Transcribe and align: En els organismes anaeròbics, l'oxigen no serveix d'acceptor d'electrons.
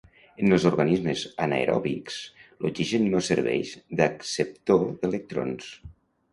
En 0.43 0.53
els 0.55 0.63
organismes 0.69 1.25
anaeròbics, 1.47 2.17
l'oxigen 2.65 3.07
no 3.13 3.23
serveix 3.29 3.77
d'acceptor 4.03 4.85
d'electrons. 5.03 5.73